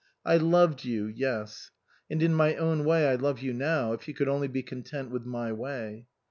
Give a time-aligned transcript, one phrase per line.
[0.33, 1.69] "I loved you yes.
[2.09, 5.11] And in my own way I love you now, if you could only be content
[5.11, 6.07] with my way."